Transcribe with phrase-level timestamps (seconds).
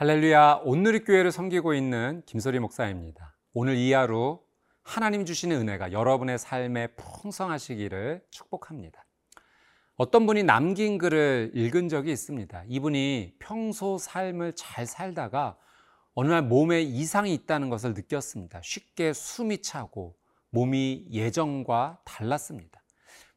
[0.00, 3.36] 할렐루야, 온누리교회를 섬기고 있는 김소리 목사입니다.
[3.52, 4.40] 오늘 이 하루
[4.82, 9.04] 하나님 주시는 은혜가 여러분의 삶에 풍성하시기를 축복합니다.
[9.96, 12.64] 어떤 분이 남긴 글을 읽은 적이 있습니다.
[12.66, 15.58] 이분이 평소 삶을 잘 살다가
[16.14, 18.58] 어느 날 몸에 이상이 있다는 것을 느꼈습니다.
[18.64, 20.16] 쉽게 숨이 차고
[20.48, 22.82] 몸이 예전과 달랐습니다.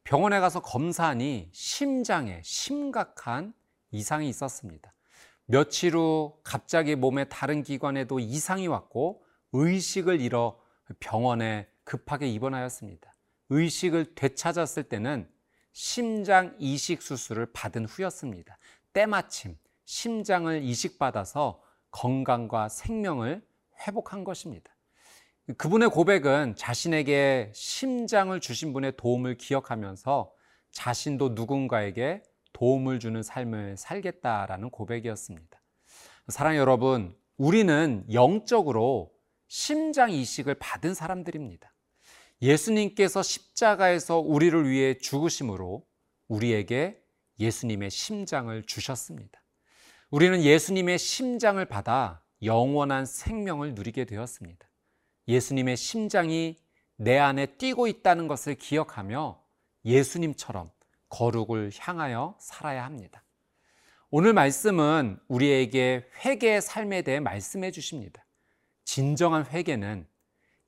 [0.02, 3.52] 병원에 가서 검사하니 심장에 심각한
[3.90, 4.94] 이상이 있었습니다.
[5.46, 10.58] 며칠 후 갑자기 몸의 다른 기관에도 이상이 왔고 의식을 잃어
[11.00, 13.14] 병원에 급하게 입원하였습니다.
[13.50, 15.28] 의식을 되찾았을 때는
[15.72, 18.56] 심장 이식 수술을 받은 후였습니다.
[18.92, 23.46] 때마침 심장을 이식받아서 건강과 생명을
[23.86, 24.74] 회복한 것입니다.
[25.58, 30.32] 그분의 고백은 자신에게 심장을 주신 분의 도움을 기억하면서
[30.70, 32.22] 자신도 누군가에게
[32.54, 35.60] 도움을 주는 삶을 살겠다라는 고백이었습니다.
[36.28, 39.12] 사랑 여러분, 우리는 영적으로
[39.48, 41.74] 심장 이식을 받은 사람들입니다.
[42.40, 45.86] 예수님께서 십자가에서 우리를 위해 죽으심으로
[46.28, 47.02] 우리에게
[47.38, 49.42] 예수님의 심장을 주셨습니다.
[50.10, 54.68] 우리는 예수님의 심장을 받아 영원한 생명을 누리게 되었습니다.
[55.26, 56.58] 예수님의 심장이
[56.96, 59.42] 내 안에 뛰고 있다는 것을 기억하며
[59.84, 60.70] 예수님처럼
[61.14, 63.22] 거룩을 향하여 살아야 합니다.
[64.10, 68.24] 오늘 말씀은 우리에게 회개의 삶에 대해 말씀해 주십니다.
[68.84, 70.08] 진정한 회개는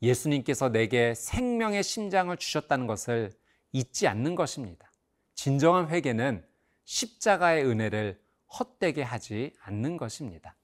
[0.03, 3.33] 예수님께서 내게 생명의 심장을 주셨다는 것을
[3.73, 4.93] 잊지 않는 것입니다.
[5.35, 6.47] 진정한 회개는
[6.85, 8.21] 십자가의 은혜를
[8.59, 10.57] 헛되게 하지 않는 것입니다.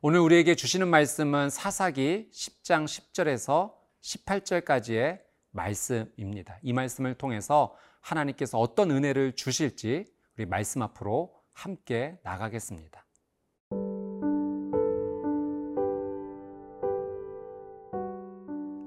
[0.00, 5.20] 오늘 우리에게 주시는 말씀은 사사기 10장 10절에서 18절까지의
[5.50, 6.58] 말씀입니다.
[6.62, 7.76] 이 말씀을 통해서
[8.08, 13.04] 하나님께서 어떤 은혜를 주실지 우리 말씀 앞으로 함께 나가겠습니다.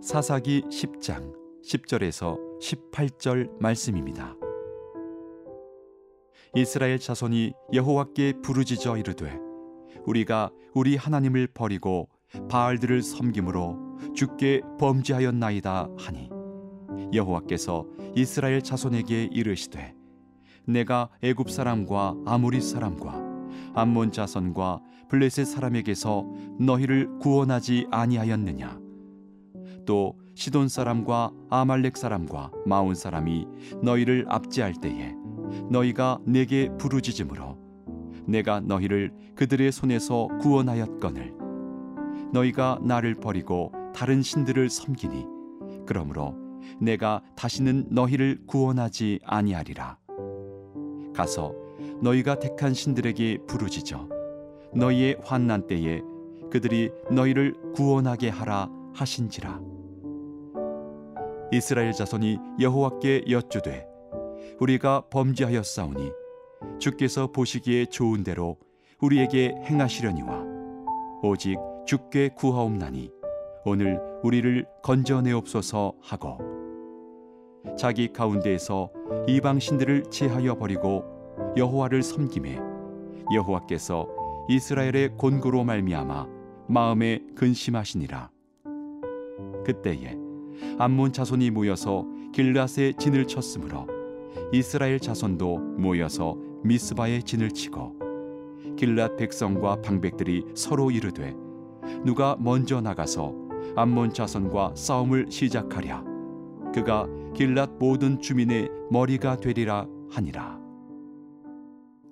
[0.01, 1.33] 사사기 10장
[1.63, 4.35] 10절에서 18절 말씀입니다.
[6.55, 9.37] 이스라엘 자손이 여호와께 부르짖어 이르되
[10.05, 12.09] 우리가 우리 하나님을 버리고
[12.49, 16.40] 바알들을 섬김으로 주께 범죄하였나이다 하니
[17.13, 17.85] 여호와께서
[18.15, 19.93] 이스라엘 자손에게 이르시되
[20.65, 23.31] 내가 애굽 사람과 아무리 사람과
[23.73, 26.25] 암몬 자손과 블레셋 사람에게서
[26.59, 28.79] 너희를 구원하지 아니하였느냐?
[29.85, 33.47] 또 시돈 사람과 아말렉 사람과 마온 사람이
[33.83, 35.13] 너희를 압제할 때에
[35.69, 37.57] 너희가 내게 부르짖음으로
[38.25, 41.33] 내가 너희를 그들의 손에서 구원하였거늘
[42.31, 45.25] 너희가 나를 버리고 다른 신들을 섬기니
[45.85, 46.40] 그러므로
[46.79, 49.97] 내가 다시는 너희를 구원하지 아니하리라.
[51.13, 51.53] 가서
[52.01, 54.07] 너희가 택한 신들에게 부르짖어
[54.73, 56.01] 너희의 환난 때에
[56.49, 59.61] 그들이 너희를 구원하게 하라 하신지라.
[61.53, 63.85] 이스라엘 자손이 여호와께 여쭈되
[64.59, 66.11] 우리가 범죄하였사오니
[66.79, 68.57] 주께서 보시기에 좋은 대로
[69.01, 70.43] 우리에게 행하시려니와
[71.23, 73.11] 오직 주께 구하옵나니
[73.65, 76.50] 오늘 우리를 건져내옵소서 하고
[77.77, 78.91] 자기 가운데에서
[79.27, 81.03] 이방 신들을 제하여 버리고
[81.57, 82.59] 여호와를 섬김에
[83.33, 84.07] 여호와께서
[84.49, 86.27] 이스라엘의 곤고로 말미암아
[86.67, 88.29] 마음에 근심하시니라.
[89.65, 90.17] 그때에
[90.77, 93.87] 암몬 자손이 모여서 길라스에 진을 쳤으므로
[94.51, 97.99] 이스라엘 자손도 모여서 미스바에 진을 치고
[98.77, 101.35] 길랏 백성과 방백들이 서로 이르되
[102.03, 103.33] 누가 먼저 나가서
[103.75, 106.10] 암몬 자손과 싸움을 시작하랴
[106.73, 107.05] 그가
[107.35, 110.57] 길랏 모든 주민의 머리가 되리라 하니라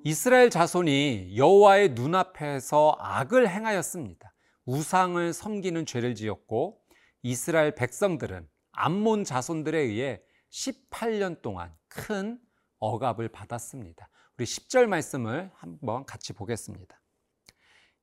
[0.03, 4.33] 이스라엘 자손이 여호와의 눈앞에서 악을 행하였습니다.
[4.65, 6.81] 우상을 섬기는 죄를 지었고
[7.21, 10.21] 이스라엘 백성들은 암몬 자손들에 의해
[10.51, 12.37] 18년 동안 큰
[12.79, 14.09] 억압을 받았습니다.
[14.37, 17.01] 우리 10절 말씀을 한번 같이 보겠습니다.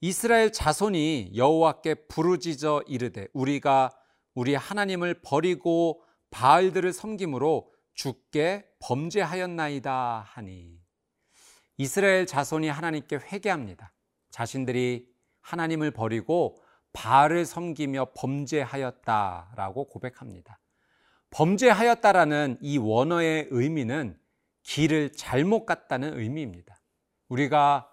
[0.00, 3.90] 이스라엘 자손이 여호와께 부르짖어 이르되 우리가
[4.34, 6.02] 우리 하나님을 버리고
[6.36, 10.78] 바알들을 섬김으로 주께 범죄하였나이다 하니
[11.78, 13.94] 이스라엘 자손이 하나님께 회개합니다.
[14.30, 15.08] 자신들이
[15.40, 16.62] 하나님을 버리고
[16.92, 20.58] 바알을 섬기며 범죄하였다라고 고백합니다.
[21.30, 24.18] 범죄하였다라는 이 원어의 의미는
[24.62, 26.78] 길을 잘못 갔다는 의미입니다.
[27.28, 27.90] 우리가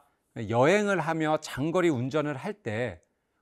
[0.50, 3.02] 여행을 하며 장거리 운전을 할 때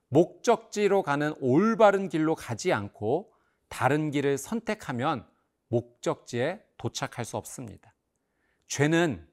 [0.09, 3.30] 목적지로 가는 올바른 길로 가지 않고
[3.71, 5.25] 다른 길을 선택하면
[5.69, 7.95] 목적지에 도착할 수 없습니다.
[8.67, 9.25] 죄는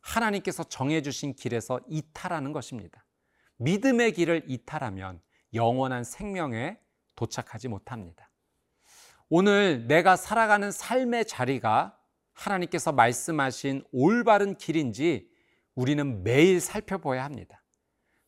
[0.00, 3.04] 하나님께서 정해주신 길에서 이탈하는 것입니다.
[3.56, 5.22] 믿음의 길을 이탈하면
[5.54, 6.78] 영원한 생명에
[7.16, 8.30] 도착하지 못합니다.
[9.30, 11.98] 오늘 내가 살아가는 삶의 자리가
[12.34, 15.30] 하나님께서 말씀하신 올바른 길인지
[15.74, 17.62] 우리는 매일 살펴봐야 합니다.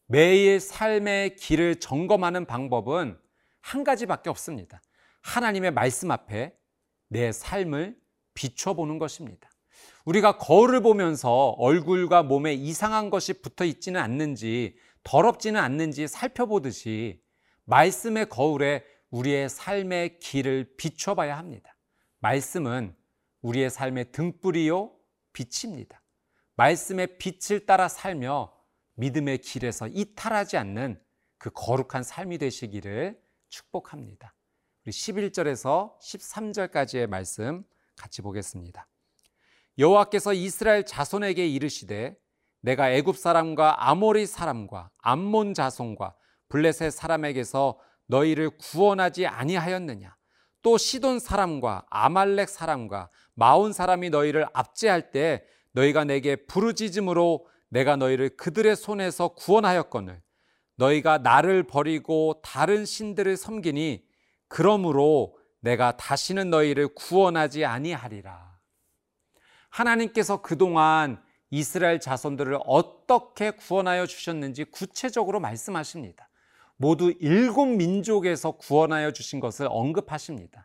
[0.06, 3.18] 매일 삶의 길을 점검하는 방법은
[3.60, 4.80] 한 가지밖에 없습니다.
[5.28, 6.56] 하나님의 말씀 앞에
[7.08, 7.98] 내 삶을
[8.32, 9.50] 비춰보는 것입니다.
[10.06, 17.22] 우리가 거울을 보면서 얼굴과 몸에 이상한 것이 붙어 있지는 않는지, 더럽지는 않는지 살펴보듯이
[17.64, 21.76] 말씀의 거울에 우리의 삶의 길을 비춰봐야 합니다.
[22.20, 22.96] 말씀은
[23.42, 24.92] 우리의 삶의 등불이요,
[25.34, 26.02] 빛입니다.
[26.56, 28.52] 말씀의 빛을 따라 살며
[28.94, 31.00] 믿음의 길에서 이탈하지 않는
[31.36, 34.34] 그 거룩한 삶이 되시기를 축복합니다.
[34.88, 37.62] 우리 11절에서 13절까지의 말씀
[37.94, 38.88] 같이 보겠습니다.
[39.76, 42.16] 여호와께서 이스라엘 자손에게 이르시되
[42.62, 46.14] 내가 애굽 사람과 아모리 사람과 암몬 자손과
[46.48, 50.16] 블레셋 사람에게서 너희를 구원하지 아니하였느냐
[50.62, 58.38] 또 시돈 사람과 아말렉 사람과 마온 사람이 너희를 압제할 때 너희가 내게 부르짖음으로 내가 너희를
[58.38, 60.22] 그들의 손에서 구원하였거늘
[60.76, 64.07] 너희가 나를 버리고 다른 신들을 섬기니
[64.48, 68.58] 그러므로 내가 다시는 너희를 구원하지 아니하리라.
[69.70, 76.28] 하나님께서 그동안 이스라엘 자손들을 어떻게 구원하여 주셨는지 구체적으로 말씀하십니다.
[76.76, 80.64] 모두 일곱 민족에서 구원하여 주신 것을 언급하십니다.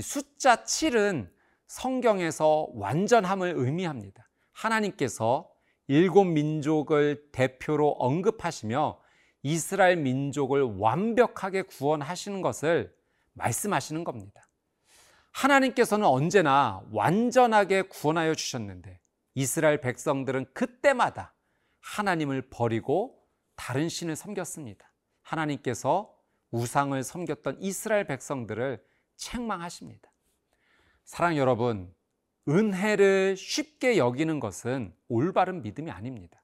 [0.00, 1.30] 숫자 7은
[1.66, 4.28] 성경에서 완전함을 의미합니다.
[4.52, 5.50] 하나님께서
[5.86, 9.00] 일곱 민족을 대표로 언급하시며
[9.42, 12.93] 이스라엘 민족을 완벽하게 구원하시는 것을
[13.34, 14.48] 말씀하시는 겁니다.
[15.32, 19.00] 하나님께서는 언제나 완전하게 구원하여 주셨는데
[19.34, 21.34] 이스라엘 백성들은 그때마다
[21.80, 23.20] 하나님을 버리고
[23.56, 24.90] 다른 신을 섬겼습니다.
[25.22, 26.14] 하나님께서
[26.50, 28.82] 우상을 섬겼던 이스라엘 백성들을
[29.16, 30.10] 책망하십니다.
[31.04, 31.92] 사랑 여러분,
[32.48, 36.40] 은혜를 쉽게 여기는 것은 올바른 믿음이 아닙니다.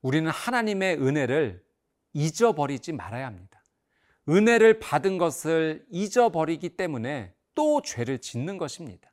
[0.00, 1.64] 우리는 하나님의 은혜를
[2.12, 3.60] 잊어버리지 말아야 합니다.
[4.28, 9.10] 은혜를 받은 것을 잊어버리기 때문에 또 죄를 짓는 것입니다.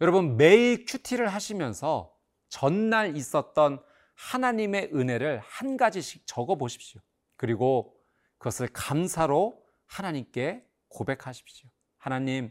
[0.00, 2.14] 여러분, 매일 큐티를 하시면서
[2.48, 3.82] 전날 있었던
[4.14, 7.00] 하나님의 은혜를 한 가지씩 적어 보십시오.
[7.36, 7.96] 그리고
[8.38, 11.68] 그것을 감사로 하나님께 고백하십시오.
[11.98, 12.50] 하나님,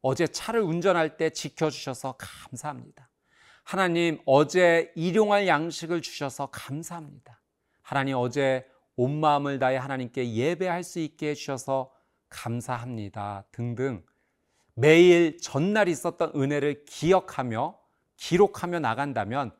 [0.00, 3.10] 어제 차를 운전할 때 지켜주셔서 감사합니다.
[3.64, 7.40] 하나님, 어제 일용할 양식을 주셔서 감사합니다.
[7.82, 11.92] 하나님, 어제 온 마음을 다해 하나님께 예배할 수 있게 해주셔서
[12.28, 13.44] 감사합니다.
[13.52, 14.04] 등등
[14.74, 17.78] 매일 전날 있었던 은혜를 기억하며
[18.16, 19.52] 기록하며 나간다면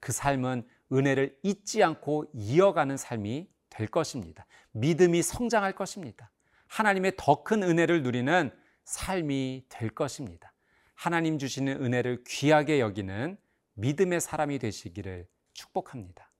[0.00, 4.46] 그 삶은 은혜를 잊지 않고 이어가는 삶이 될 것입니다.
[4.72, 6.30] 믿음이 성장할 것입니다.
[6.68, 8.50] 하나님의 더 큰 은혜를 누리는
[8.84, 10.52] 삶이 될 것입니다.
[10.94, 13.36] 하나님 주시는 은혜를 귀하게 여기는
[13.74, 16.30] 믿음의 사람이 되시기를 축복합니다.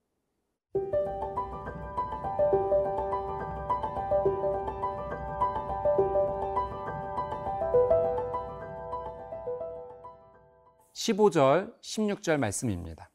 [11.07, 13.09] 15절, 16절 말씀입니다.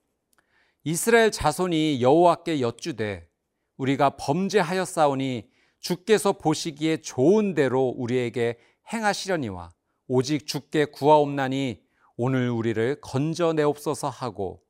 [0.85, 3.29] 이스라엘 자손이 여호와께 여쭈되
[3.77, 8.59] 우리가 범죄하였사오니 주께서 보시기에 좋은 대로 우리에게
[8.93, 9.73] 행하시려니와
[10.07, 11.83] 오직 주께 구하옵나니
[12.17, 14.63] 오늘 우리를 건져내옵소서 하고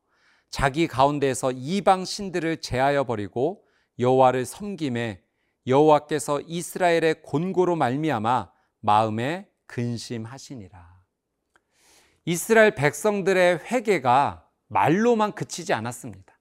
[0.50, 3.64] 자기 가운데에서 이방 신들을 제하여 버리고
[3.98, 5.22] 여호와를 섬김에
[5.66, 8.50] 여호와께서 이스라엘의 곤고로 말미암아
[8.80, 10.91] 마음에 근심하시니라.
[12.24, 16.38] 이스라엘 백성들의 회개가 말로만 그치지 않았습니다.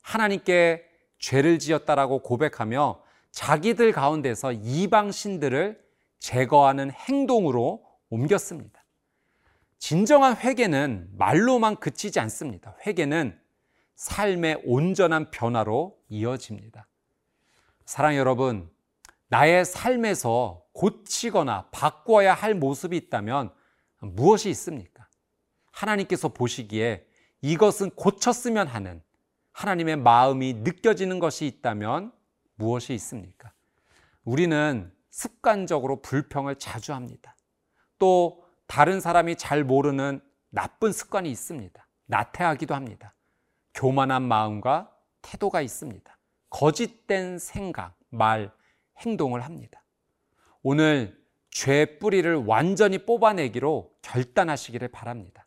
[0.00, 0.84] 하나님께
[1.18, 5.80] 죄를 지었다라고 고백하며 자기들 가운데서 이방 신들을
[6.18, 8.84] 제거하는 행동으로 옮겼습니다.
[9.78, 12.76] 진정한 회개는 말로만 그치지 않습니다.
[12.86, 13.38] 회개는
[13.96, 16.86] 삶의 온전한 변화로 이어집니다.
[17.84, 18.70] 사랑 여러분,
[19.28, 23.52] 나의 삶에서 고치거나 바꿔야 할 모습이 있다면
[24.00, 24.97] 무엇이 있습니까?
[25.78, 27.06] 하나님께서 보시기에
[27.40, 29.00] 이것은 고쳤으면 하는
[29.52, 32.12] 하나님의 마음이 느껴지는 것이 있다면
[32.56, 33.52] 무엇이 있습니까?
[34.24, 37.36] 우리는 습관적으로 불평을 자주 합니다.
[37.98, 40.20] 또 다른 사람이 잘 모르는
[40.50, 41.86] 나쁜 습관이 있습니다.
[42.06, 43.14] 나태하기도 합니다.
[43.74, 44.92] 교만한 마음과
[45.22, 46.18] 태도가 있습니다.
[46.50, 48.50] 거짓된 생각, 말,
[48.98, 49.82] 행동을 합니다.
[50.62, 51.18] 오늘
[51.50, 55.37] 죄 뿌리를 완전히 뽑아내기로 결단하시기를 바랍니다.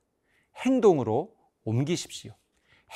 [0.61, 2.33] 행동으로 옮기십시오.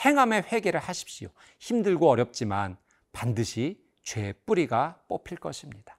[0.06, 1.30] 행함의 회개를 하십시오.
[1.60, 2.78] 힘들고 어렵지만
[3.12, 5.98] 반드시 죄의 뿌리가 뽑힐 것입니다.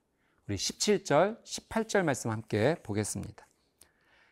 [0.49, 3.47] 우리 17절, 18절 말씀 함께 보겠습니다.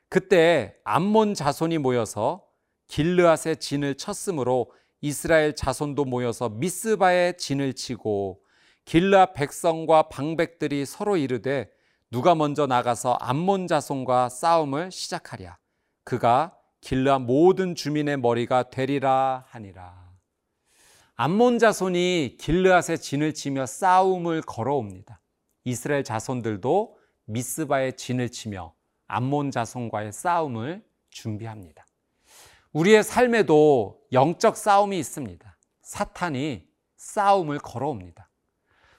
[0.09, 2.47] 그때 암몬 자손이 모여서
[2.87, 8.43] 길르앗의 진을 쳤으므로 이스라엘 자손도 모여서 미스바의 진을 치고
[8.85, 11.71] 길르앗 백성과 방백들이 서로 이르되
[12.11, 15.59] 누가 먼저 나가서 암몬 자손과 싸움을 시작하랴
[16.05, 20.13] 그가 길르앗 모든 주민의 머리가 되리라 하니라
[21.17, 25.21] 암몬 자손이 길르앗의 진을 치며 싸움을 걸어옵니다
[25.65, 28.75] 이스라엘 자손들도 미스바의 진을 치며
[29.07, 31.85] 암몬 자손과의 싸움을 준비합니다
[32.75, 35.57] 우리의 삶에도 영적 싸움이 있습니다.
[35.83, 38.29] 사탄이 싸움을 걸어옵니다.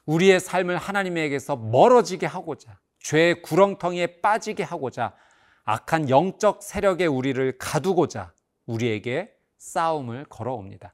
[0.06, 5.14] 우리의 삶을 하나님에게서 멀어지게 하고자, 죄의 구렁텅이에 빠지게 하고자,
[5.66, 8.34] 악한 영적 세력의 우리를 가두고자
[8.66, 10.94] 우리에게 싸움을 걸어옵니다.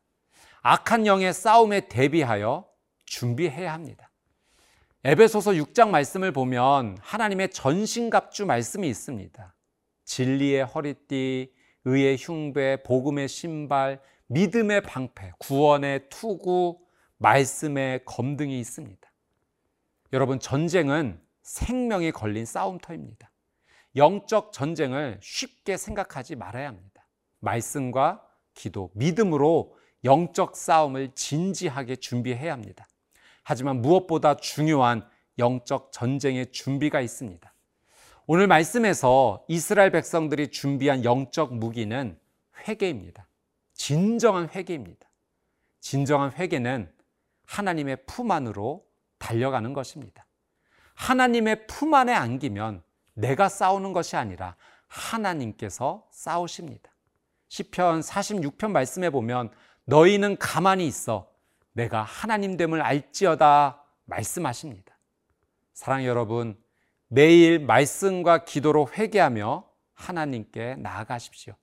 [0.61, 2.67] 악한 영의 싸움에 대비하여
[3.05, 4.09] 준비해야 합니다.
[5.03, 9.55] 에베소서 6장 말씀을 보면 하나님의 전신갑주 말씀이 있습니다.
[10.05, 11.53] 진리의 허리띠,
[11.85, 16.79] 의의 흉배, 복음의 신발, 믿음의 방패, 구원의 투구,
[17.17, 19.11] 말씀의 검등이 있습니다.
[20.13, 23.30] 여러분, 전쟁은 생명이 걸린 싸움터입니다.
[23.95, 27.07] 영적 전쟁을 쉽게 생각하지 말아야 합니다.
[27.39, 32.87] 말씀과 기도, 믿음으로 영적 싸움을 진지하게 준비해야 합니다.
[33.43, 35.07] 하지만 무엇보다 중요한
[35.37, 37.53] 영적 전쟁의 준비가 있습니다.
[38.27, 42.17] 오늘 말씀에서 이스라엘 백성들이 준비한 영적 무기는
[42.67, 43.27] 회개입니다.
[43.73, 45.09] 진정한 회개입니다.
[45.79, 46.91] 진정한 회개는
[47.45, 48.85] 하나님의 품 안으로
[49.17, 50.25] 달려가는 것입니다.
[50.93, 54.55] 하나님의 품 안에 안기면 내가 싸우는 것이 아니라
[54.87, 56.91] 하나님께서 싸우십니다.
[57.47, 59.51] 시편 46편 말씀에 보면
[59.85, 61.29] 너희는 가만히 있어
[61.73, 64.97] 내가 하나님 됨을 알지어다 말씀하십니다.
[65.73, 66.57] 사랑 여러분,
[67.07, 71.55] 매일 말씀과 기도로 회개하며 하나님께 나아가십시오.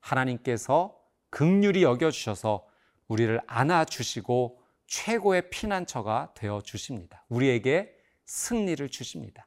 [0.00, 0.98] 하나님께서
[1.30, 2.66] 극률이 여겨 주셔서
[3.08, 7.24] 우리를 안아 주시고 최고의 피난처가 되어 주십니다.
[7.28, 7.94] 우리에게
[8.26, 9.46] 승리를 주십니다.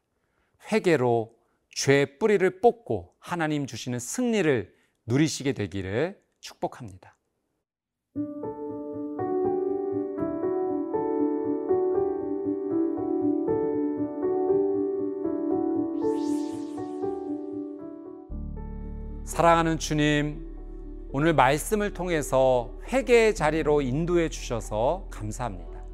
[0.71, 1.36] 회개로
[1.77, 4.73] 죄의 뿌리를 뽑고 하나님 주시는 승리를
[5.05, 7.15] 누리시게 되기를 축복합니다.
[19.23, 20.47] 사랑하는 주님,
[21.11, 25.85] 오늘 말씀을 통해서 회개의 자리로 인도해 주셔서 감사합니다.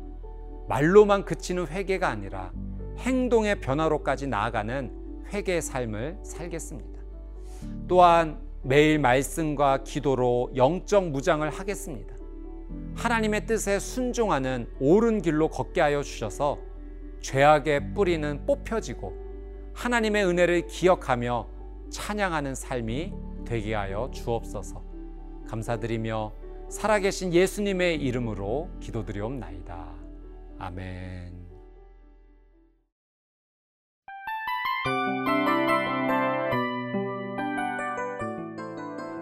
[0.69, 2.53] 말로만 그치는 회개가 아니라
[2.99, 5.02] 행동의 변화로까지 나아가는
[5.33, 7.01] 회개의 삶을 살겠습니다.
[7.87, 12.15] 또한 매일 말씀과 기도로 영적 무장을 하겠습니다.
[12.95, 16.59] 하나님의 뜻에 순종하는 옳은 길로 걷게 하여 주셔서
[17.21, 19.13] 죄악의 뿌리는 뽑혀지고
[19.73, 21.47] 하나님의 은혜를 기억하며
[21.89, 23.13] 찬양하는 삶이
[23.45, 24.83] 되게 하여 주옵소서.
[25.47, 26.33] 감사드리며
[26.69, 29.93] 살아계신 예수님의 이름으로 기도드리옵나이다.
[30.59, 31.42] 아멘.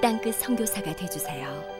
[0.00, 1.77] 땅끝 성교사가 되주세요